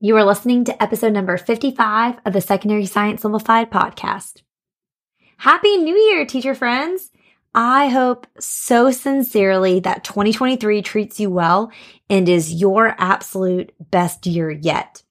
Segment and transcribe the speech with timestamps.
[0.00, 4.42] You are listening to episode number 55 of the Secondary Science Simplified podcast.
[5.38, 7.10] Happy New Year, teacher friends!
[7.52, 11.72] I hope so sincerely that 2023 treats you well
[12.08, 15.02] and is your absolute best year yet.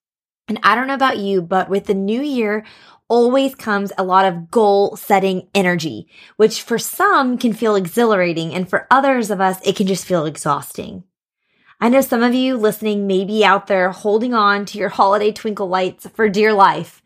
[0.48, 2.64] And I don't know about you, but with the new year
[3.10, 6.08] always comes a lot of goal setting energy,
[6.38, 8.54] which for some can feel exhilarating.
[8.54, 11.04] And for others of us, it can just feel exhausting.
[11.80, 15.32] I know some of you listening may be out there holding on to your holiday
[15.32, 17.04] twinkle lights for dear life.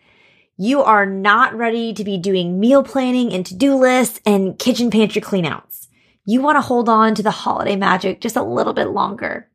[0.55, 5.21] You are not ready to be doing meal planning and to-do lists and kitchen pantry
[5.21, 5.87] cleanouts.
[6.25, 9.49] You want to hold on to the holiday magic just a little bit longer.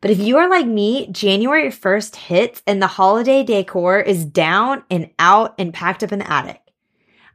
[0.00, 4.84] But if you are like me, January 1st hits and the holiday decor is down
[4.88, 6.62] and out and packed up in the attic.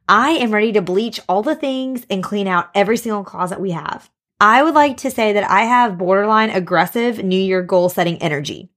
[0.08, 3.72] I am ready to bleach all the things and clean out every single closet we
[3.72, 4.10] have.
[4.42, 8.72] I would like to say that I have borderline aggressive New Year goal setting energy.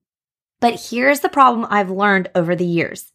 [0.61, 3.11] But here's the problem I've learned over the years.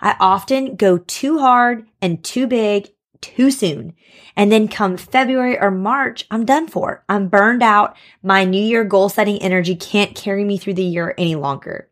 [0.00, 2.88] I often go too hard and too big
[3.20, 3.92] too soon.
[4.34, 7.04] And then come February or March, I'm done for.
[7.06, 7.98] I'm burned out.
[8.22, 11.90] My New Year goal setting energy can't carry me through the year any longer.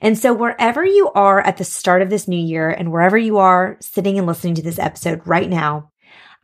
[0.00, 3.38] And so wherever you are at the start of this new year and wherever you
[3.38, 5.90] are sitting and listening to this episode right now,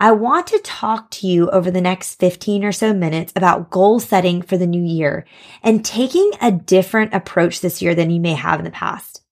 [0.05, 4.01] I want to talk to you over the next 15 or so minutes about goal
[4.01, 5.25] setting for the new year
[5.63, 9.23] and taking a different approach this year than you may have in the past.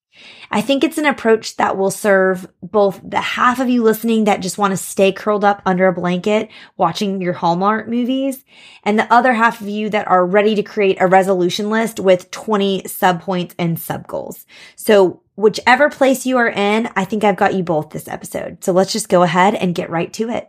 [0.51, 4.41] I think it's an approach that will serve both the half of you listening that
[4.41, 8.43] just want to stay curled up under a blanket watching your Hallmark movies
[8.83, 12.31] and the other half of you that are ready to create a resolution list with
[12.31, 14.47] 20 sub points and sub goals.
[14.77, 18.65] So whichever place you are in, I think I've got you both this episode.
[18.65, 20.49] So let's just go ahead and get right to it.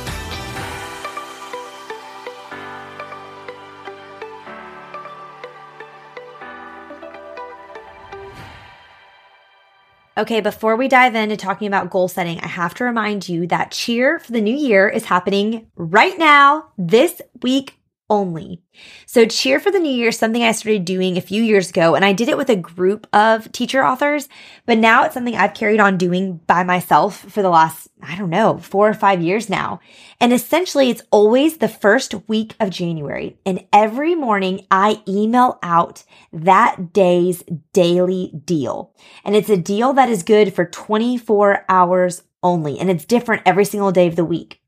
[10.17, 13.71] Okay, before we dive into talking about goal setting, I have to remind you that
[13.71, 17.79] cheer for the new year is happening right now, this week
[18.11, 18.61] only.
[19.05, 21.95] So cheer for the new year is something I started doing a few years ago
[21.95, 24.27] and I did it with a group of teacher authors,
[24.65, 28.29] but now it's something I've carried on doing by myself for the last, I don't
[28.29, 29.79] know, four or five years now.
[30.19, 36.03] And essentially it's always the first week of January and every morning I email out
[36.33, 38.93] that day's daily deal.
[39.23, 43.65] And it's a deal that is good for 24 hours only and it's different every
[43.65, 44.60] single day of the week.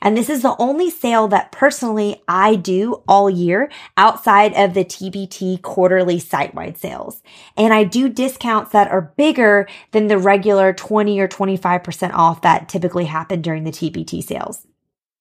[0.00, 4.84] And this is the only sale that personally I do all year outside of the
[4.84, 7.22] TPT quarterly site wide sales.
[7.56, 12.68] And I do discounts that are bigger than the regular 20 or 25% off that
[12.68, 14.67] typically happen during the TPT sales.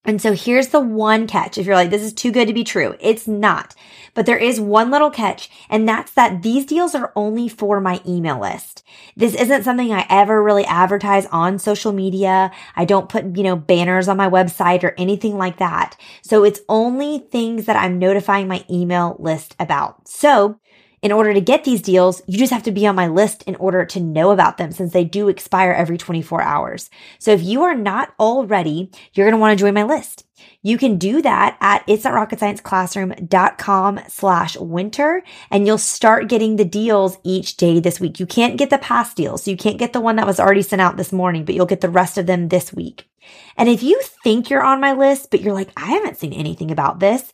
[0.05, 1.57] And so here's the one catch.
[1.57, 3.75] If you're like, this is too good to be true, it's not.
[4.13, 8.01] But there is one little catch, and that's that these deals are only for my
[8.07, 8.83] email list.
[9.15, 12.51] This isn't something I ever really advertise on social media.
[12.75, 15.97] I don't put, you know, banners on my website or anything like that.
[16.21, 20.07] So it's only things that I'm notifying my email list about.
[20.07, 20.59] So
[21.01, 23.55] in order to get these deals, you just have to be on my list in
[23.57, 26.89] order to know about them since they do expire every 24 hours.
[27.19, 30.25] So if you are not already, you're going to want to join my list.
[30.61, 36.29] You can do that at it's not rocket science classroom.com slash winter and you'll start
[36.29, 38.19] getting the deals each day this week.
[38.19, 39.43] You can't get the past deals.
[39.43, 41.65] So you can't get the one that was already sent out this morning, but you'll
[41.65, 43.07] get the rest of them this week.
[43.55, 46.71] And if you think you're on my list, but you're like, I haven't seen anything
[46.71, 47.33] about this,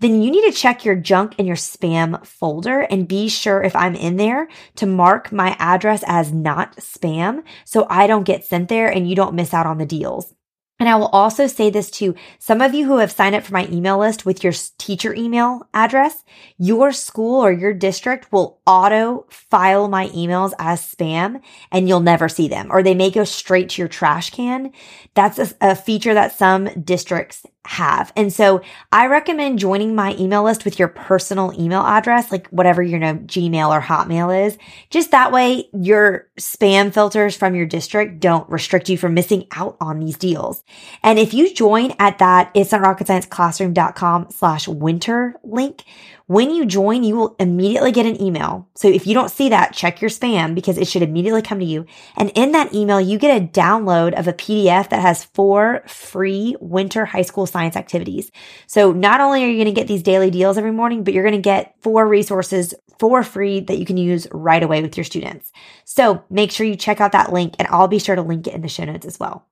[0.00, 3.76] then you need to check your junk and your spam folder and be sure if
[3.76, 8.68] I'm in there to mark my address as not spam so I don't get sent
[8.68, 10.34] there and you don't miss out on the deals.
[10.80, 13.52] And I will also say this to some of you who have signed up for
[13.52, 16.24] my email list with your teacher email address.
[16.56, 22.30] Your school or your district will auto file my emails as spam and you'll never
[22.30, 24.72] see them or they may go straight to your trash can.
[25.12, 28.12] That's a, a feature that some districts have.
[28.16, 32.82] And so I recommend joining my email list with your personal email address, like whatever
[32.82, 34.58] your you know, Gmail or Hotmail is.
[34.88, 39.76] Just that way your spam filters from your district don't restrict you from missing out
[39.80, 40.62] on these deals.
[41.02, 45.84] And if you join at that it's not rocket science classroom.com slash winter link,
[46.30, 48.68] when you join, you will immediately get an email.
[48.76, 51.64] So if you don't see that, check your spam because it should immediately come to
[51.64, 51.86] you.
[52.16, 56.54] And in that email, you get a download of a PDF that has four free
[56.60, 58.30] winter high school science activities.
[58.68, 61.24] So not only are you going to get these daily deals every morning, but you're
[61.24, 65.02] going to get four resources for free that you can use right away with your
[65.02, 65.50] students.
[65.84, 68.54] So make sure you check out that link and I'll be sure to link it
[68.54, 69.48] in the show notes as well.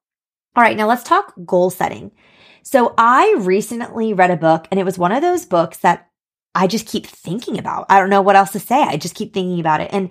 [0.54, 0.76] All right.
[0.76, 2.12] Now let's talk goal setting.
[2.62, 6.07] So I recently read a book and it was one of those books that
[6.54, 7.86] I just keep thinking about.
[7.88, 8.82] I don't know what else to say.
[8.82, 9.90] I just keep thinking about it.
[9.92, 10.10] And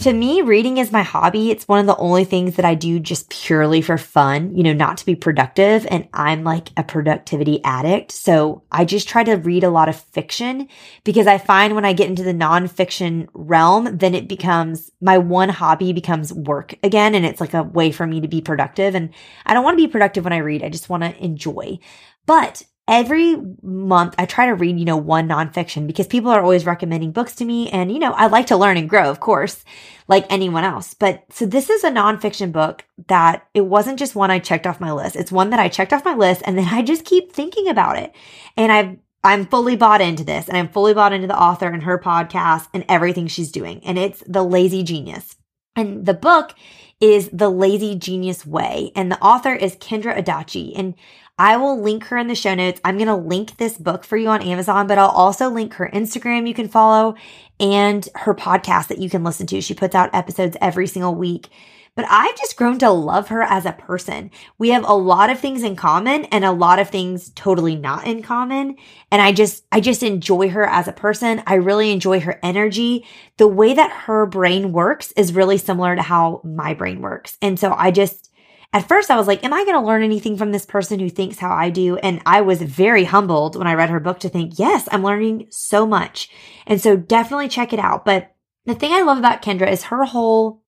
[0.00, 1.50] to me, reading is my hobby.
[1.50, 4.72] It's one of the only things that I do just purely for fun, you know,
[4.72, 5.88] not to be productive.
[5.90, 8.12] And I'm like a productivity addict.
[8.12, 10.68] So I just try to read a lot of fiction
[11.02, 15.48] because I find when I get into the nonfiction realm, then it becomes my one
[15.48, 17.16] hobby becomes work again.
[17.16, 18.94] And it's like a way for me to be productive.
[18.94, 19.12] And
[19.46, 20.62] I don't want to be productive when I read.
[20.62, 21.80] I just want to enjoy.
[22.24, 26.64] But every month I try to read, you know, one nonfiction because people are always
[26.64, 27.68] recommending books to me.
[27.68, 29.62] And, you know, I like to learn and grow, of course,
[30.08, 30.94] like anyone else.
[30.94, 34.80] But so this is a nonfiction book that it wasn't just one I checked off
[34.80, 35.16] my list.
[35.16, 37.98] It's one that I checked off my list and then I just keep thinking about
[37.98, 38.14] it.
[38.56, 41.82] And I've, I'm fully bought into this and I'm fully bought into the author and
[41.82, 43.84] her podcast and everything she's doing.
[43.84, 45.36] And it's The Lazy Genius.
[45.76, 46.54] And the book
[47.00, 48.92] is The Lazy Genius Way.
[48.96, 50.72] And the author is Kendra Adachi.
[50.76, 50.94] And
[51.38, 52.80] I will link her in the show notes.
[52.84, 55.88] I'm going to link this book for you on Amazon, but I'll also link her
[55.92, 57.14] Instagram you can follow
[57.60, 59.60] and her podcast that you can listen to.
[59.60, 61.48] She puts out episodes every single week.
[61.94, 64.30] But I've just grown to love her as a person.
[64.56, 68.06] We have a lot of things in common and a lot of things totally not
[68.06, 68.76] in common.
[69.10, 71.42] And I just, I just enjoy her as a person.
[71.44, 73.04] I really enjoy her energy.
[73.36, 77.36] The way that her brain works is really similar to how my brain works.
[77.42, 78.27] And so I just,
[78.72, 81.08] at first I was like, am I going to learn anything from this person who
[81.08, 81.96] thinks how I do?
[81.96, 85.46] And I was very humbled when I read her book to think, yes, I'm learning
[85.50, 86.30] so much.
[86.66, 88.04] And so definitely check it out.
[88.04, 88.34] But
[88.66, 90.62] the thing I love about Kendra is her whole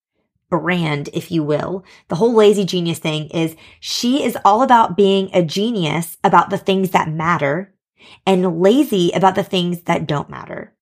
[0.48, 1.84] brand, if you will.
[2.08, 6.58] The whole lazy genius thing is she is all about being a genius about the
[6.58, 7.74] things that matter
[8.26, 10.74] and lazy about the things that don't matter.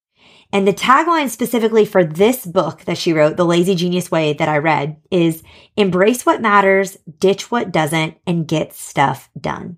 [0.52, 4.48] And the tagline specifically for this book that she wrote, The Lazy Genius Way that
[4.48, 5.42] I read is
[5.76, 9.76] embrace what matters, ditch what doesn't, and get stuff done.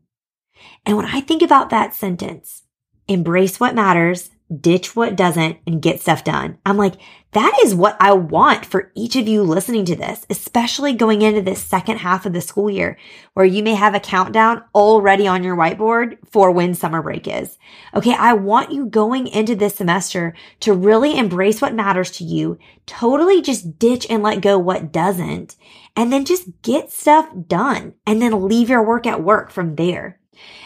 [0.87, 2.63] And when I think about that sentence,
[3.09, 4.31] embrace what matters,
[4.61, 6.59] ditch what doesn't and get stuff done.
[6.65, 6.95] I'm like,
[7.33, 11.41] that is what I want for each of you listening to this, especially going into
[11.41, 12.99] this second half of the school year
[13.35, 17.57] where you may have a countdown already on your whiteboard for when summer break is.
[17.95, 18.15] Okay.
[18.15, 23.41] I want you going into this semester to really embrace what matters to you, totally
[23.41, 25.55] just ditch and let go what doesn't,
[25.95, 30.19] and then just get stuff done and then leave your work at work from there.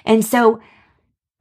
[0.06, 0.60] And so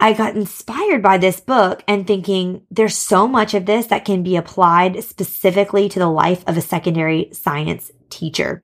[0.04, 4.22] I got inspired by this book and thinking there's so much of this that can
[4.22, 8.62] be applied specifically to the life of a secondary science teacher.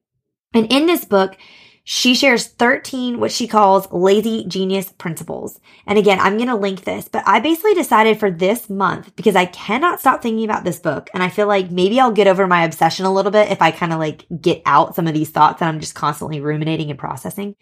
[0.54, 1.38] And in this book,
[1.86, 5.62] she shares 13 what she calls lazy genius principles.
[5.88, 9.38] And again, I'm going to link this, but I basically decided for this month because
[9.38, 11.10] I cannot stop thinking about this book.
[11.14, 13.72] And I feel like maybe I'll get over my obsession a little bit if I
[13.72, 17.00] kind of like get out some of these thoughts that I'm just constantly ruminating and
[17.00, 17.56] processing.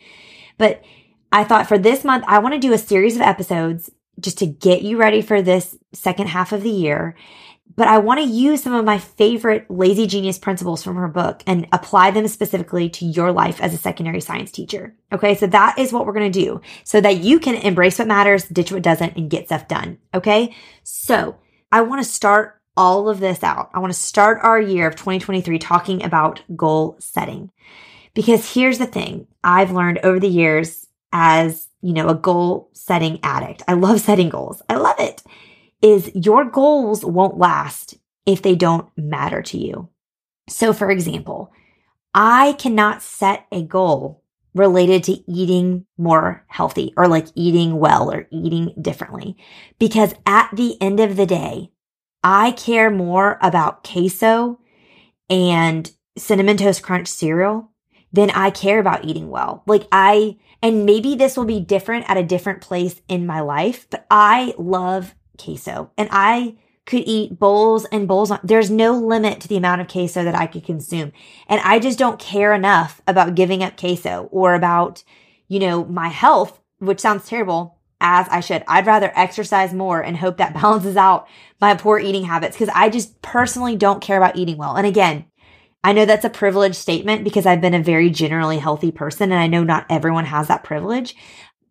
[0.57, 0.81] But
[1.31, 3.89] I thought for this month, I want to do a series of episodes
[4.19, 7.15] just to get you ready for this second half of the year.
[7.75, 11.43] But I want to use some of my favorite lazy genius principles from her book
[11.45, 14.95] and apply them specifically to your life as a secondary science teacher.
[15.11, 15.35] Okay.
[15.35, 18.45] So that is what we're going to do so that you can embrace what matters,
[18.45, 19.99] ditch what doesn't, and get stuff done.
[20.13, 20.55] Okay.
[20.83, 21.37] So
[21.71, 23.69] I want to start all of this out.
[23.73, 27.51] I want to start our year of 2023 talking about goal setting.
[28.13, 33.19] Because here's the thing I've learned over the years as, you know, a goal setting
[33.23, 33.63] addict.
[33.67, 34.61] I love setting goals.
[34.69, 35.23] I love it.
[35.81, 37.95] Is your goals won't last
[38.25, 39.89] if they don't matter to you.
[40.49, 41.51] So for example,
[42.13, 44.23] I cannot set a goal
[44.53, 49.37] related to eating more healthy or like eating well or eating differently
[49.77, 51.71] because at the end of the day,
[52.23, 54.59] I care more about queso
[55.29, 57.71] and cinnamon toast crunch cereal
[58.11, 59.63] than I care about eating well.
[59.67, 63.87] Like I, and maybe this will be different at a different place in my life,
[63.89, 68.31] but I love queso and I could eat bowls and bowls.
[68.43, 71.11] There's no limit to the amount of queso that I could consume.
[71.47, 75.03] And I just don't care enough about giving up queso or about,
[75.47, 78.63] you know, my health which sounds terrible, as I should.
[78.67, 81.27] I'd rather exercise more and hope that balances out
[81.59, 84.75] my poor eating habits because I just personally don't care about eating well.
[84.75, 85.25] And again,
[85.87, 89.39] I know that's a privileged statement because I've been a very generally healthy person and
[89.39, 91.15] I know not everyone has that privilege,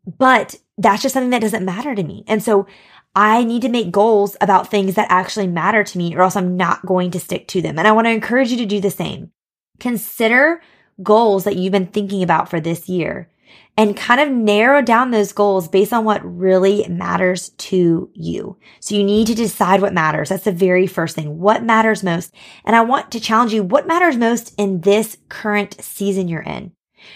[0.06, 2.24] but that's just something that doesn't matter to me.
[2.26, 2.66] And so
[3.14, 6.56] I need to make goals about things that actually matter to me or else I'm
[6.56, 7.78] not going to stick to them.
[7.78, 9.32] And I want to encourage you to do the same.
[9.80, 10.62] Consider
[11.02, 13.28] goals that you've been thinking about for this year
[13.76, 18.56] and kind of narrow down those goals based on what really matters to you.
[18.80, 20.30] So you need to decide what matters.
[20.30, 21.38] That's the very first thing.
[21.38, 22.34] What matters most?
[22.64, 23.62] And I want to challenge you.
[23.62, 26.72] What matters most in this current season you're in?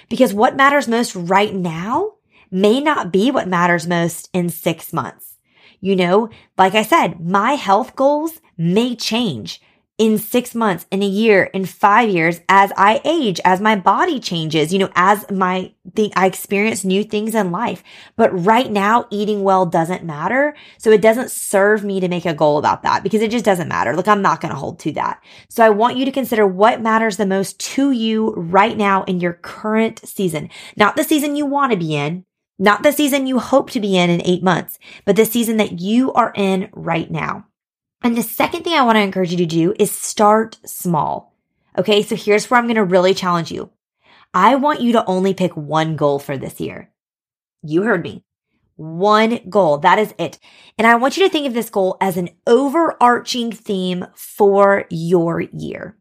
[0.09, 2.13] Because what matters most right now
[2.51, 5.37] may not be what matters most in six months.
[5.81, 9.63] You know, like I said, my health goals may change
[10.01, 14.19] in six months, in a year, in five years, as I age, as my body
[14.19, 17.83] changes, you know, as my thing, I experience new things in life.
[18.17, 20.57] But right now, eating well doesn't matter.
[20.79, 23.69] So it doesn't serve me to make a goal about that because it just doesn't
[23.69, 23.95] matter.
[23.95, 25.23] Look, I'm not going to hold to that.
[25.51, 29.21] So I want you to consider what matters the most to you right now in
[29.21, 32.25] your current season, not the season you want to be in,
[32.59, 35.79] not the season you hope to be in in eight months, but the season that
[35.79, 37.45] you are in right now.
[38.03, 41.35] And the second thing I want to encourage you to do is start small.
[41.79, 42.03] Okay.
[42.03, 43.71] So here's where I'm going to really challenge you.
[44.33, 46.91] I want you to only pick one goal for this year.
[47.63, 48.25] You heard me.
[48.77, 49.79] One goal.
[49.79, 50.39] That is it.
[50.79, 55.43] And I want you to think of this goal as an overarching theme for your
[55.43, 55.97] year.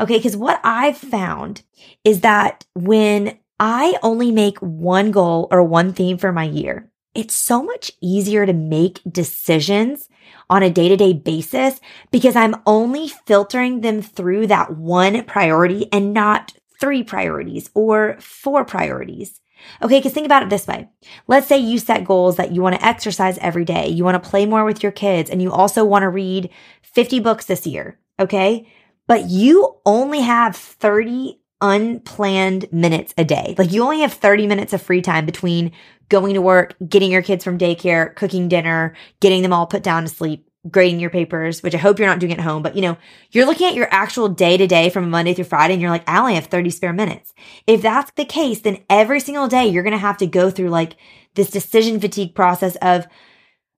[0.00, 0.20] Okay.
[0.20, 1.62] Cause what I've found
[2.04, 7.34] is that when I only make one goal or one theme for my year, it's
[7.34, 10.08] so much easier to make decisions
[10.48, 15.88] on a day to day basis because I'm only filtering them through that one priority
[15.92, 19.40] and not three priorities or four priorities.
[19.80, 20.88] Okay, because think about it this way.
[21.28, 24.28] Let's say you set goals that you want to exercise every day, you want to
[24.28, 26.50] play more with your kids, and you also want to read
[26.82, 27.98] 50 books this year.
[28.18, 28.68] Okay.
[29.06, 33.54] But you only have 30 unplanned minutes a day.
[33.56, 35.72] Like you only have 30 minutes of free time between
[36.12, 40.02] going to work, getting your kids from daycare, cooking dinner, getting them all put down
[40.02, 42.82] to sleep, grading your papers, which I hope you're not doing at home, but you
[42.82, 42.98] know,
[43.30, 46.08] you're looking at your actual day to day from Monday through Friday and you're like,
[46.08, 47.32] I only have 30 spare minutes.
[47.66, 50.68] If that's the case, then every single day you're going to have to go through
[50.68, 50.96] like
[51.34, 53.06] this decision fatigue process of,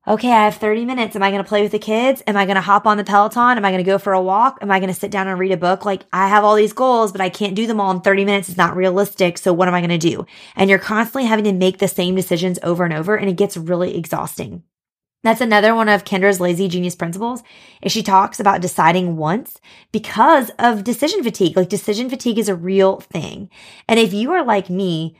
[0.06, 1.16] okay, I have 30 minutes.
[1.16, 2.22] Am I going to play with the kids?
[2.26, 3.56] Am I going to hop on the Peloton?
[3.56, 4.58] Am I going to go for a walk?
[4.60, 5.84] Am I going to sit down and read a book?
[5.84, 8.48] Like I have all these goals, but I can't do them all in 30 minutes.
[8.48, 9.38] It's not realistic.
[9.38, 10.26] So what am I going to do?
[10.56, 13.56] And you're constantly having to make the same decisions over and over and it gets
[13.56, 14.62] really exhausting.
[15.22, 17.42] That's another one of Kendra's lazy genius principles
[17.80, 19.58] is she talks about deciding once
[19.90, 21.56] because of decision fatigue.
[21.56, 23.48] Like decision fatigue is a real thing.
[23.88, 25.16] And if you are like me,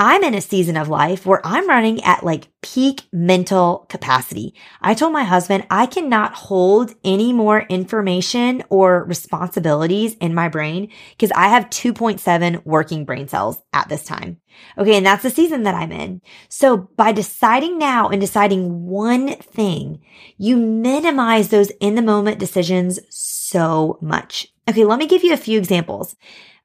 [0.00, 4.54] I'm in a season of life where I'm running at like peak mental capacity.
[4.80, 10.92] I told my husband I cannot hold any more information or responsibilities in my brain
[11.10, 14.40] because I have 2.7 working brain cells at this time.
[14.76, 14.96] Okay.
[14.96, 16.22] And that's the season that I'm in.
[16.48, 20.00] So by deciding now and deciding one thing,
[20.36, 24.46] you minimize those in the moment decisions so much.
[24.68, 24.84] Okay.
[24.84, 26.14] Let me give you a few examples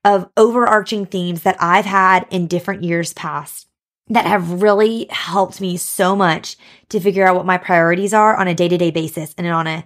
[0.04, 3.68] of overarching themes that I've had in different years past
[4.08, 6.58] that have really helped me so much
[6.90, 9.68] to figure out what my priorities are on a day to day basis and on
[9.68, 9.86] a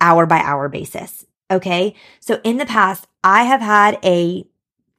[0.00, 1.24] hour by hour basis.
[1.50, 1.94] Okay.
[2.20, 4.46] So in the past, I have had a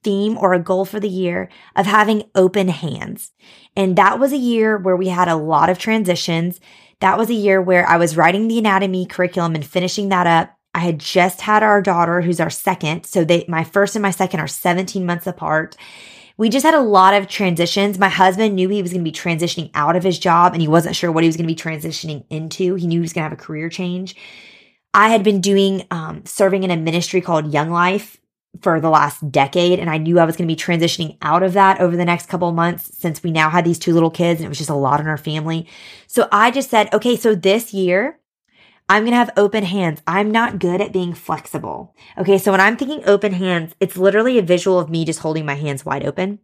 [0.04, 3.32] theme or a goal for the year of having open hands.
[3.76, 6.60] And that was a year where we had a lot of transitions.
[7.00, 10.57] That was a year where I was writing the anatomy curriculum and finishing that up.
[10.78, 13.08] I had just had our daughter, who's our second.
[13.08, 15.76] So they, my first and my second are 17 months apart.
[16.38, 17.98] We just had a lot of transitions.
[17.98, 20.68] My husband knew he was going to be transitioning out of his job and he
[20.68, 22.76] wasn't sure what he was going to be transitioning into.
[22.76, 24.16] He knew he was going to have a career change.
[24.94, 28.18] I had been doing, um, serving in a ministry called Young Life
[28.62, 29.80] for the last decade.
[29.80, 32.30] And I knew I was going to be transitioning out of that over the next
[32.30, 34.76] couple months since we now had these two little kids and it was just a
[34.76, 35.68] lot on our family.
[36.06, 38.17] So I just said, okay, so this year
[38.90, 40.02] I'm going to have open hands.
[40.08, 41.96] I'm not good at being flexible.
[42.18, 42.38] Okay.
[42.38, 45.56] So when I'm thinking open hands, it's literally a visual of me just holding my
[45.56, 46.40] hands wide open.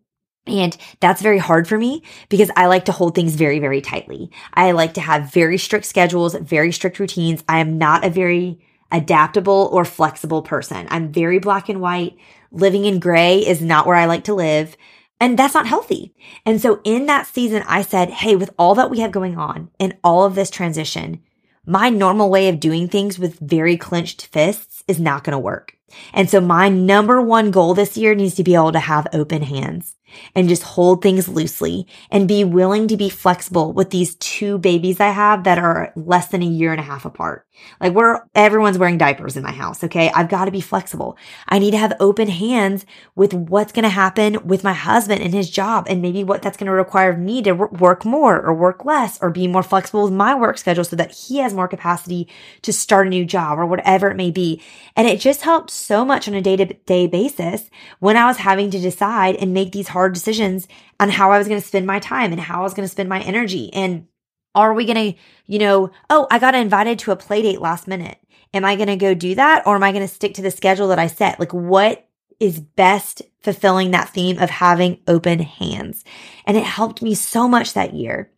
[0.46, 4.30] And that's very hard for me because I like to hold things very, very tightly.
[4.54, 7.44] I like to have very strict schedules, very strict routines.
[7.48, 8.60] I am not a very
[8.92, 10.88] adaptable or flexible person.
[10.90, 12.18] I'm very black and white.
[12.52, 14.76] Living in gray is not where I like to live.
[15.20, 16.14] And that's not healthy.
[16.46, 19.70] And so in that season, I said, Hey, with all that we have going on
[19.80, 21.22] and all of this transition,
[21.66, 25.78] my normal way of doing things with very clenched fists is not going to work.
[26.14, 29.44] And so my number one goal this year needs to be able to have open
[29.44, 29.96] hands.
[30.36, 35.00] And just hold things loosely and be willing to be flexible with these two babies
[35.00, 37.46] I have that are less than a year and a half apart.
[37.80, 39.84] Like we're, everyone's wearing diapers in my house.
[39.84, 40.12] Okay.
[40.12, 41.18] I've got to be flexible.
[41.48, 45.34] I need to have open hands with what's going to happen with my husband and
[45.34, 48.86] his job and maybe what that's going to require me to work more or work
[48.86, 52.28] less or be more flexible with my work schedule so that he has more capacity
[52.64, 54.62] to start a new job or whatever it may be.
[54.96, 58.38] And it just helped so much on a day to day basis when I was
[58.38, 60.68] having to decide and make these hard decisions
[61.00, 62.92] on how I was going to spend my time and how I was going to
[62.92, 63.72] spend my energy.
[63.74, 64.08] And
[64.56, 67.88] are we going to, you know, oh, I got invited to a play date last
[67.88, 68.18] minute.
[68.54, 70.52] Am I going to go do that or am I going to stick to the
[70.52, 71.40] schedule that I set?
[71.40, 72.08] Like what
[72.40, 76.04] is best fulfilling that theme of having open hands?
[76.46, 78.32] And it helped me so much that year.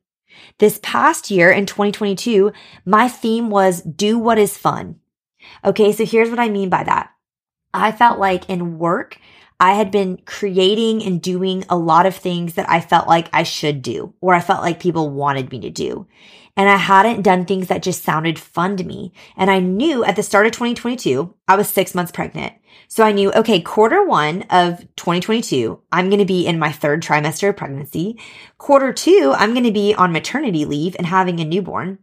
[0.60, 2.52] This past year in 2022,
[2.86, 5.00] my theme was do what is fun.
[5.64, 5.92] Okay.
[5.92, 7.12] So here's what I mean by that.
[7.74, 9.20] I felt like in work,
[9.60, 13.44] I had been creating and doing a lot of things that I felt like I
[13.44, 16.08] should do or I felt like people wanted me to do.
[16.58, 19.12] And I hadn't done things that just sounded fun to me.
[19.36, 22.54] And I knew at the start of 2022, I was six months pregnant.
[22.88, 27.02] So I knew, okay, quarter one of 2022, I'm going to be in my third
[27.02, 28.20] trimester of pregnancy.
[28.58, 32.00] Quarter two, I'm going to be on maternity leave and having a newborn.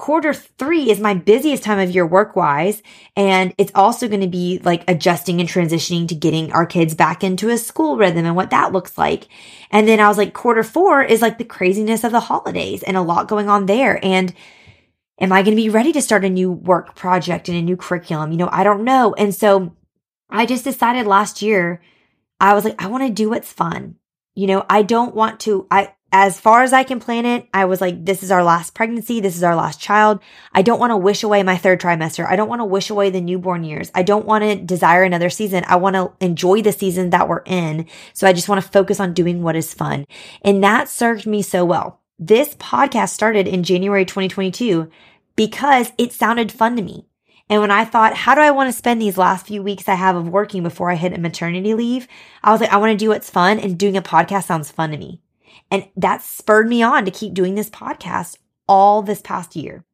[0.00, 2.82] Quarter three is my busiest time of year work wise.
[3.16, 7.22] And it's also going to be like adjusting and transitioning to getting our kids back
[7.22, 9.28] into a school rhythm and what that looks like.
[9.70, 12.96] And then I was like, quarter four is like the craziness of the holidays and
[12.96, 14.02] a lot going on there.
[14.02, 14.32] And
[15.20, 17.76] am I going to be ready to start a new work project and a new
[17.76, 18.32] curriculum?
[18.32, 19.12] You know, I don't know.
[19.18, 19.76] And so
[20.30, 21.82] I just decided last year,
[22.40, 23.96] I was like, I want to do what's fun.
[24.34, 27.66] You know, I don't want to, I, as far as I can plan it, I
[27.66, 29.20] was like, this is our last pregnancy.
[29.20, 30.20] This is our last child.
[30.52, 32.26] I don't want to wish away my third trimester.
[32.26, 33.92] I don't want to wish away the newborn years.
[33.94, 35.64] I don't want to desire another season.
[35.68, 37.86] I want to enjoy the season that we're in.
[38.12, 40.04] So I just want to focus on doing what is fun.
[40.42, 42.00] And that served me so well.
[42.18, 44.90] This podcast started in January 2022
[45.36, 47.06] because it sounded fun to me.
[47.48, 49.94] And when I thought, how do I want to spend these last few weeks I
[49.94, 52.06] have of working before I hit a maternity leave?
[52.44, 54.90] I was like, I want to do what's fun and doing a podcast sounds fun
[54.90, 55.20] to me.
[55.70, 58.36] And that spurred me on to keep doing this podcast
[58.68, 59.84] all this past year.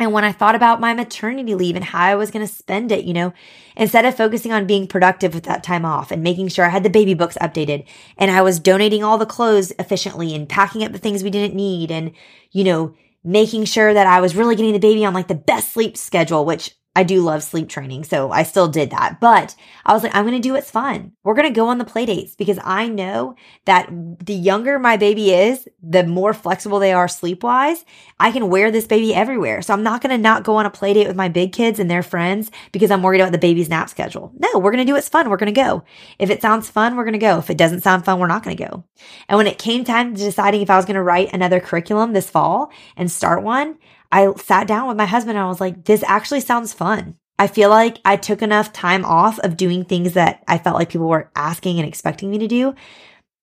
[0.00, 2.90] And when I thought about my maternity leave and how I was going to spend
[2.90, 3.34] it, you know,
[3.76, 6.84] instead of focusing on being productive with that time off and making sure I had
[6.84, 7.84] the baby books updated
[8.16, 11.54] and I was donating all the clothes efficiently and packing up the things we didn't
[11.54, 12.12] need and,
[12.50, 15.74] you know, making sure that I was really getting the baby on like the best
[15.74, 19.20] sleep schedule, which I do love sleep training, so I still did that.
[19.20, 19.54] But
[19.86, 21.12] I was like, I'm going to do what's fun.
[21.22, 24.96] We're going to go on the play dates because I know that the younger my
[24.96, 27.84] baby is, the more flexible they are sleep wise.
[28.18, 29.62] I can wear this baby everywhere.
[29.62, 31.78] So I'm not going to not go on a play date with my big kids
[31.78, 34.32] and their friends because I'm worried about the baby's nap schedule.
[34.36, 35.30] No, we're going to do what's fun.
[35.30, 35.84] We're going to go.
[36.18, 37.38] If it sounds fun, we're going to go.
[37.38, 38.84] If it doesn't sound fun, we're not going to go.
[39.28, 42.14] And when it came time to deciding if I was going to write another curriculum
[42.14, 43.78] this fall and start one,
[44.12, 47.16] I sat down with my husband and I was like, this actually sounds fun.
[47.38, 50.90] I feel like I took enough time off of doing things that I felt like
[50.90, 52.74] people were asking and expecting me to do.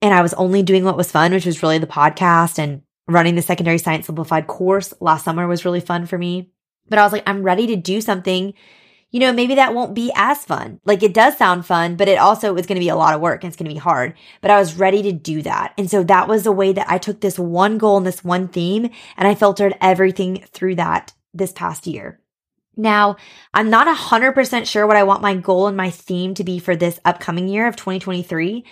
[0.01, 3.35] And I was only doing what was fun, which was really the podcast and running
[3.35, 6.51] the secondary science simplified course last summer was really fun for me.
[6.89, 8.53] But I was like, I'm ready to do something
[9.11, 10.79] you know, maybe that won't be as fun.
[10.83, 13.21] Like it does sound fun, but it also is going to be a lot of
[13.21, 14.13] work and it's going to be hard.
[14.41, 15.73] But I was ready to do that.
[15.77, 18.49] And so that was the way that I took this one goal and this one
[18.49, 22.19] theme and I filtered everything through that this past year.
[22.75, 23.15] Now,
[23.53, 26.75] I'm not 100% sure what I want my goal and my theme to be for
[26.75, 28.63] this upcoming year of 2023.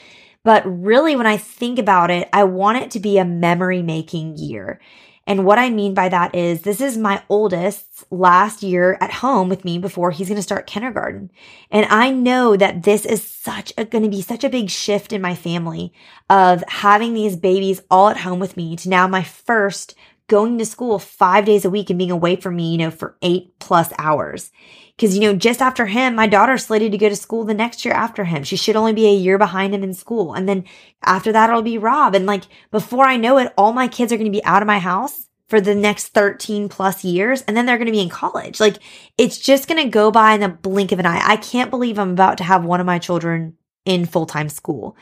[0.43, 4.37] But really, when I think about it, I want it to be a memory making
[4.37, 4.79] year.
[5.27, 9.49] And what I mean by that is this is my oldest's last year at home
[9.49, 11.31] with me before he's going to start kindergarten.
[11.71, 15.11] And I know that this is such a, going to be such a big shift
[15.11, 15.93] in my family
[16.29, 19.95] of having these babies all at home with me to now my first
[20.27, 23.17] going to school five days a week and being away from me, you know, for
[23.21, 24.51] eight plus hours.
[24.97, 27.83] Cause, you know, just after him, my daughter's slated to go to school the next
[27.83, 28.43] year after him.
[28.43, 30.33] She should only be a year behind him in school.
[30.33, 30.63] And then
[31.03, 32.15] after that, it'll be Rob.
[32.15, 34.67] And like, before I know it, all my kids are going to be out of
[34.67, 37.41] my house for the next 13 plus years.
[37.41, 38.61] And then they're going to be in college.
[38.61, 38.77] Like,
[39.17, 41.21] it's just going to go by in the blink of an eye.
[41.23, 44.95] I can't believe I'm about to have one of my children in full time school.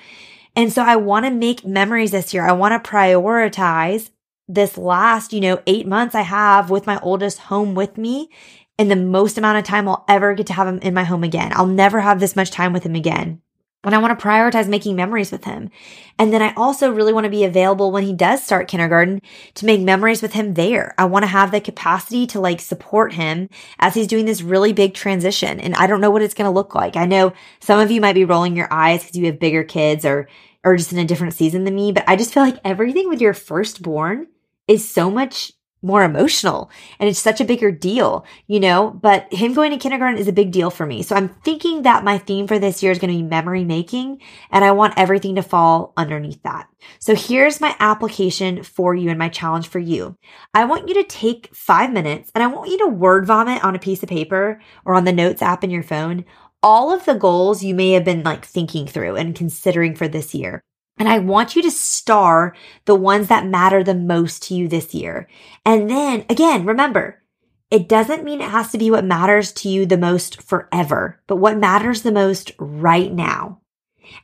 [0.55, 2.47] And so I want to make memories this year.
[2.47, 4.09] I want to prioritize
[4.47, 8.29] this last, you know, eight months I have with my oldest home with me
[8.77, 11.23] and the most amount of time I'll ever get to have him in my home
[11.23, 11.51] again.
[11.55, 13.41] I'll never have this much time with him again.
[13.85, 15.69] And I want to prioritize making memories with him.
[16.17, 19.21] And then I also really want to be available when he does start kindergarten
[19.55, 20.95] to make memories with him there.
[20.97, 24.71] I want to have the capacity to like support him as he's doing this really
[24.71, 25.59] big transition.
[25.59, 26.95] And I don't know what it's going to look like.
[26.95, 30.05] I know some of you might be rolling your eyes because you have bigger kids
[30.05, 30.29] or
[30.63, 33.21] are just in a different season than me, but I just feel like everything with
[33.21, 34.27] your firstborn
[34.67, 35.51] is so much
[35.83, 40.17] more emotional and it's such a bigger deal, you know, but him going to kindergarten
[40.17, 41.03] is a big deal for me.
[41.03, 44.21] So I'm thinking that my theme for this year is going to be memory making
[44.49, 46.69] and I want everything to fall underneath that.
[46.99, 50.17] So here's my application for you and my challenge for you.
[50.53, 53.75] I want you to take five minutes and I want you to word vomit on
[53.75, 56.23] a piece of paper or on the notes app in your phone
[56.63, 60.33] all of the goals you may have been like thinking through and considering for this
[60.33, 60.61] year.
[60.97, 64.93] And I want you to star the ones that matter the most to you this
[64.93, 65.27] year.
[65.65, 67.21] And then again, remember,
[67.69, 71.37] it doesn't mean it has to be what matters to you the most forever, but
[71.37, 73.59] what matters the most right now.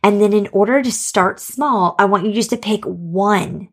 [0.03, 3.69] And then in order to start small, I want you just to pick one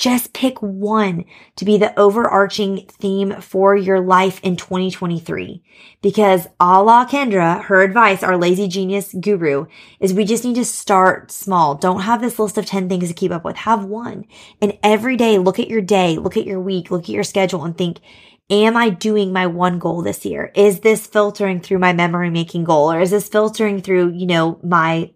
[0.00, 5.62] just pick one to be the overarching theme for your life in 2023.
[6.00, 9.66] Because a la Kendra, her advice, our lazy genius guru,
[10.00, 11.74] is we just need to start small.
[11.74, 13.58] Don't have this list of 10 things to keep up with.
[13.58, 14.24] Have one.
[14.62, 17.62] And every day, look at your day, look at your week, look at your schedule
[17.62, 17.98] and think,
[18.48, 20.50] am I doing my one goal this year?
[20.54, 24.58] Is this filtering through my memory making goal or is this filtering through, you know,
[24.62, 25.12] my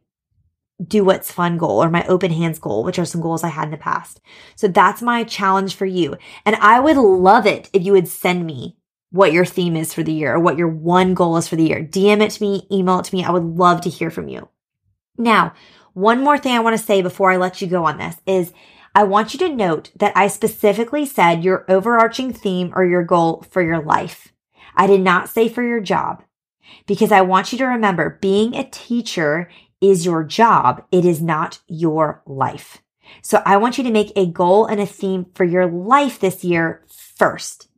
[0.87, 3.67] do what's fun goal or my open hands goal, which are some goals I had
[3.67, 4.21] in the past.
[4.57, 6.17] So that's my challenge for you.
[6.45, 8.77] And I would love it if you would send me
[9.11, 11.65] what your theme is for the year or what your one goal is for the
[11.65, 11.81] year.
[11.81, 13.25] DM it to me, email it to me.
[13.25, 14.49] I would love to hear from you.
[15.17, 15.55] Now,
[15.93, 18.53] one more thing I want to say before I let you go on this is
[18.95, 23.45] I want you to note that I specifically said your overarching theme or your goal
[23.51, 24.33] for your life.
[24.77, 26.25] I did not say for your job
[26.87, 29.49] because I want you to remember being a teacher
[29.91, 30.85] is your job.
[30.91, 32.83] It is not your life.
[33.23, 36.43] So I want you to make a goal and a theme for your life this
[36.43, 36.85] year
[37.17, 37.69] first.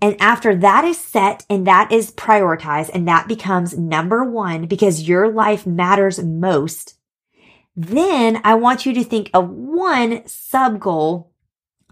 [0.00, 5.08] And after that is set and that is prioritized and that becomes number one because
[5.08, 6.96] your life matters most,
[7.76, 11.31] then I want you to think of one sub goal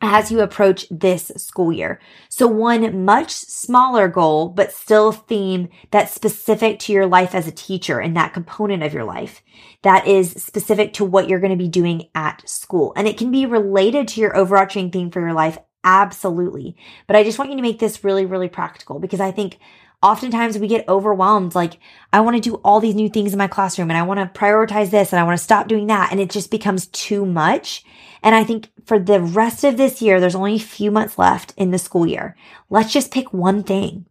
[0.03, 2.01] as you approach this school year.
[2.29, 7.53] So one much smaller goal, but still theme that's specific to your life as a
[7.53, 9.43] teacher and that component of your life
[9.83, 12.93] that is specific to what you're going to be doing at school.
[12.97, 15.59] And it can be related to your overarching theme for your life.
[15.85, 16.77] Absolutely.
[17.07, 19.59] But I just want you to make this really, really practical because I think
[20.03, 21.55] oftentimes we get overwhelmed.
[21.55, 21.79] Like,
[22.13, 24.39] I want to do all these new things in my classroom and I want to
[24.39, 26.11] prioritize this and I want to stop doing that.
[26.11, 27.85] And it just becomes too much.
[28.23, 31.55] And I think for the rest of this year, there's only a few months left
[31.57, 32.37] in the school year.
[32.69, 34.07] Let's just pick one thing.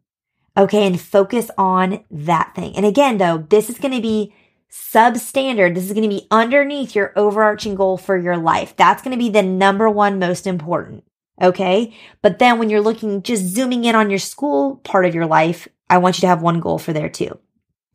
[0.58, 0.86] Okay.
[0.86, 2.76] And focus on that thing.
[2.76, 4.34] And again, though, this is going to be
[4.72, 5.74] substandard.
[5.74, 8.76] This is going to be underneath your overarching goal for your life.
[8.76, 11.04] That's going to be the number one most important.
[11.42, 11.96] Okay.
[12.22, 15.68] But then when you're looking, just zooming in on your school part of your life,
[15.90, 17.40] I want you to have one goal for there too.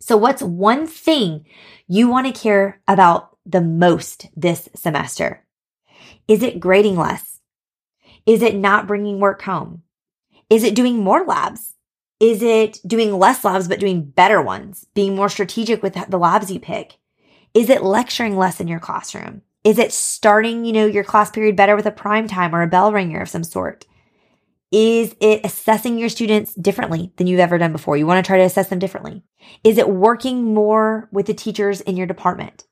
[0.00, 1.46] So what's one thing
[1.86, 5.43] you want to care about the most this semester?
[6.26, 7.40] Is it grading less?
[8.26, 9.82] Is it not bringing work home?
[10.48, 11.74] Is it doing more labs?
[12.20, 14.86] Is it doing less labs, but doing better ones?
[14.94, 16.98] Being more strategic with the labs you pick?
[17.52, 19.42] Is it lecturing less in your classroom?
[19.64, 22.66] Is it starting, you know, your class period better with a prime time or a
[22.66, 23.86] bell ringer of some sort?
[24.72, 27.96] Is it assessing your students differently than you've ever done before?
[27.96, 29.22] You want to try to assess them differently.
[29.62, 32.64] Is it working more with the teachers in your department?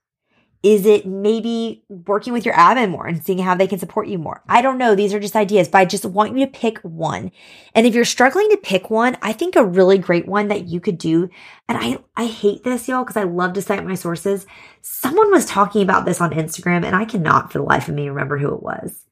[0.63, 4.17] Is it maybe working with your admin more and seeing how they can support you
[4.17, 4.45] more?
[4.49, 4.95] I don't know.
[4.95, 7.33] These are just ideas, but I just want you to pick one.
[7.75, 10.79] And if you're struggling to pick one, I think a really great one that you
[10.79, 11.29] could do,
[11.69, 14.47] and I, I hate this, y'all, because I love to cite my sources.
[14.83, 18.09] Someone was talking about this on Instagram, and I cannot for the life of me
[18.09, 19.05] remember who it was.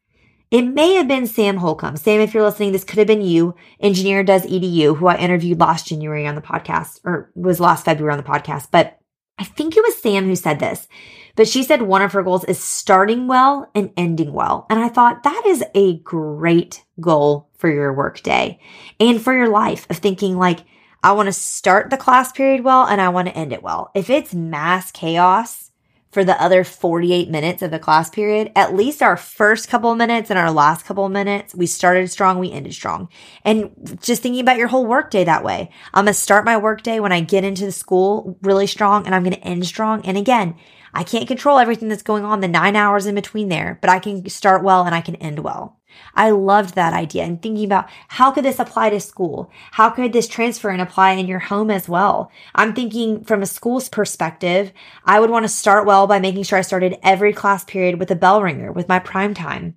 [0.53, 1.97] It may have been Sam Holcomb.
[1.97, 5.61] Sam, if you're listening, this could have been you, Engineer Does EDU, who I interviewed
[5.61, 8.69] last January on the podcast, or was last February on the podcast.
[8.71, 9.00] But
[9.40, 10.87] I think it was Sam who said this.
[11.35, 14.66] But she said one of her goals is starting well and ending well.
[14.68, 18.61] And I thought that is a great goal for your work day
[19.00, 20.61] and for your life of thinking like,
[21.03, 23.90] I want to start the class period well and I want to end it well.
[23.94, 25.70] If it's mass chaos,
[26.11, 30.31] for the other 48 minutes of the class period, at least our first couple minutes
[30.31, 33.09] and our last couple minutes, we started strong, we ended strong.
[33.44, 35.70] And just thinking about your whole workday that way.
[35.94, 39.14] I'm going to start my workday when I get into the school really strong and
[39.14, 40.05] I'm going to end strong.
[40.05, 40.57] And again,
[40.92, 44.01] I can't control everything that's going on the nine hours in between there, but I
[44.01, 45.80] can start well and I can end well.
[46.14, 49.50] I loved that idea and thinking about how could this apply to school?
[49.72, 52.31] How could this transfer and apply in your home as well?
[52.55, 54.72] I'm thinking from a school's perspective,
[55.05, 58.11] I would want to start well by making sure I started every class period with
[58.11, 59.76] a bell ringer with my prime time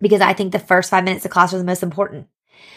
[0.00, 2.28] because I think the first five minutes of class are the most important.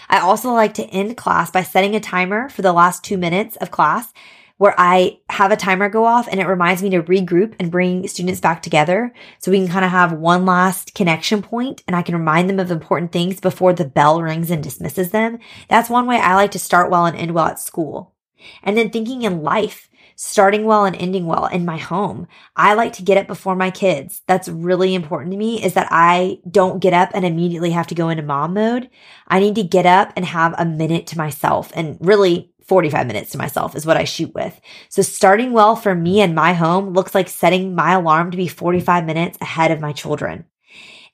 [0.09, 3.55] I also like to end class by setting a timer for the last two minutes
[3.57, 4.11] of class
[4.59, 8.05] where I have a timer go off and it reminds me to regroup and bring
[8.09, 12.01] students back together so we can kind of have one last connection point and I
[12.01, 15.39] can remind them of important things before the bell rings and dismisses them.
[15.69, 18.13] That's one way I like to start well and end well at school.
[18.61, 22.27] And then thinking in life, starting well and ending well in my home.
[22.57, 24.23] I like to get up before my kids.
[24.27, 27.95] That's really important to me is that I don't get up and immediately have to
[27.95, 28.89] go into mom mode.
[29.29, 33.31] I need to get up and have a minute to myself and really 45 minutes
[33.31, 34.59] to myself is what I shoot with.
[34.87, 38.47] So starting well for me and my home looks like setting my alarm to be
[38.47, 40.45] 45 minutes ahead of my children.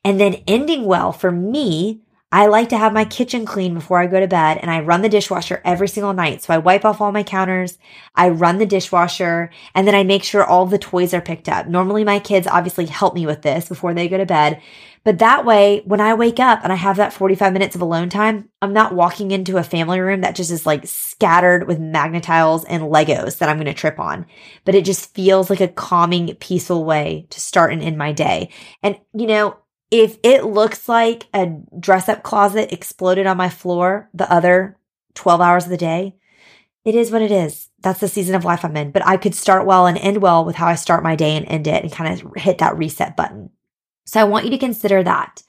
[0.03, 2.01] And then ending well for me
[2.35, 5.01] I like to have my kitchen clean before I go to bed and I run
[5.01, 6.43] the dishwasher every single night.
[6.43, 7.77] So I wipe off all my counters,
[8.13, 11.65] I run the dishwasher, and then I make sure all the toys are picked up.
[11.65, 14.61] Normally my kids obviously help me with this before they go to bed.
[15.05, 18.09] But that way, when I wake up and I have that 45 minutes of alone
[18.09, 22.65] time, I'm not walking into a family room that just is like scattered with Magna-Tiles
[22.65, 24.25] and Legos that I'm going to trip on.
[24.65, 28.49] But it just feels like a calming, peaceful way to start and end my day.
[28.83, 29.55] And, you know,
[29.91, 34.77] if it looks like a dress up closet exploded on my floor the other
[35.13, 36.15] 12 hours of the day,
[36.83, 37.69] it is what it is.
[37.81, 38.91] That's the season of life I'm in.
[38.91, 41.45] But I could start well and end well with how I start my day and
[41.47, 43.49] end it and kind of hit that reset button.
[44.05, 45.41] So I want you to consider that.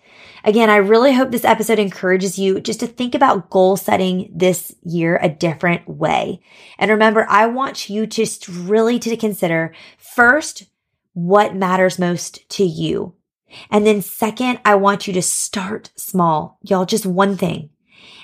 [0.44, 4.74] Again, I really hope this episode encourages you just to think about goal setting this
[4.82, 6.40] year a different way.
[6.78, 10.66] And remember, I want you just really to consider first,
[11.14, 13.15] what matters most to you.
[13.70, 17.70] And then second, I want you to start small, y'all, just one thing.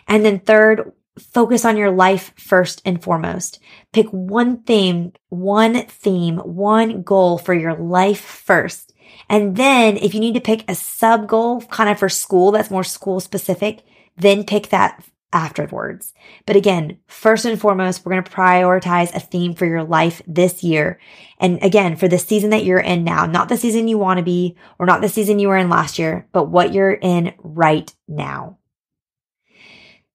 [0.09, 3.59] And then third, focus on your life first and foremost.
[3.93, 8.93] Pick one theme, one theme, one goal for your life first.
[9.29, 12.71] And then if you need to pick a sub goal kind of for school that's
[12.71, 13.83] more school specific,
[14.17, 16.12] then pick that afterwards.
[16.47, 20.62] But again, first and foremost, we're going to prioritize a theme for your life this
[20.62, 21.01] year.
[21.38, 24.25] And again, for the season that you're in now, not the season you want to
[24.25, 27.92] be or not the season you were in last year, but what you're in right
[28.09, 28.59] now.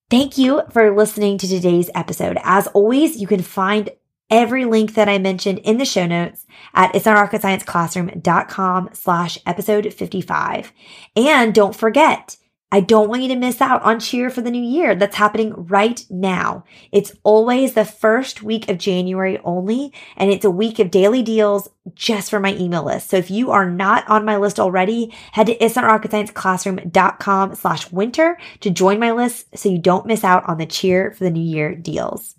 [0.10, 2.38] Thank you for listening to today's episode.
[2.43, 3.89] As always, you can find
[4.30, 9.38] every link that I mentioned in the show notes at it's not rocket classroom.com slash
[9.45, 10.73] episode 55.
[11.15, 12.38] And don't forget,
[12.69, 15.53] I don't want you to miss out on Cheer for the New Year that's happening
[15.56, 16.65] right now.
[16.91, 21.69] It's always the first week of January only, and it's a week of daily deals
[21.95, 23.10] just for my email list.
[23.10, 28.69] So if you are not on my list already, head to itsnotrocketscienceclassroom.com slash winter to
[28.69, 31.73] join my list so you don't miss out on the Cheer for the New Year
[31.73, 32.36] deals.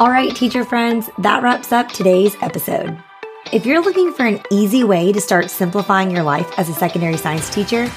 [0.00, 2.98] All right, teacher friends, that wraps up today's episode.
[3.52, 7.16] If you're looking for an easy way to start simplifying your life as a secondary
[7.16, 7.88] science teacher,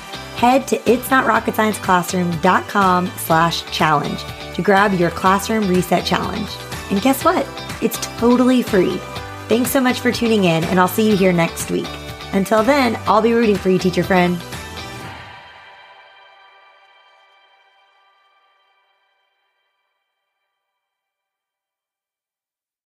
[0.43, 4.21] head to itsnotrocketscienceclassroom.com slash challenge
[4.55, 6.49] to grab your classroom reset challenge.
[6.91, 7.47] And guess what?
[7.81, 8.97] It's totally free.
[9.47, 11.87] Thanks so much for tuning in, and I'll see you here next week.
[12.33, 14.37] Until then, I'll be rooting for you, teacher friend.